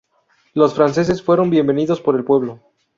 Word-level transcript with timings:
Los 0.55 0.73
franceses 0.73 1.21
fueron 1.21 1.51
bienvenidos 1.51 2.01
por 2.01 2.15
el 2.15 2.23
pueblo. 2.23 2.59